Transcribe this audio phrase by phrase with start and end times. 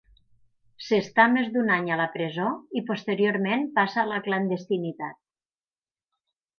[0.85, 2.47] S'està més d'un any a la presó
[2.81, 5.25] i posteriorment passa a la clandestinitat.